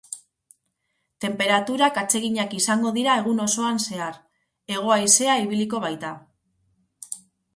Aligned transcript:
Tenperaturak 1.25 1.99
atseginak 2.03 2.55
izango 2.61 2.93
dira 2.95 3.17
egun 3.23 3.43
osoan 3.45 3.77
zehar, 3.85 4.17
hego 4.75 4.95
haizea 4.97 5.35
ibiliko 5.45 5.83
baita. 5.87 6.15